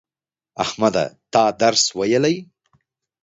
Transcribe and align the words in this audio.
احمده 0.63 1.05
تا 1.33 1.43
درس 1.61 1.85
ویلی 1.97 2.35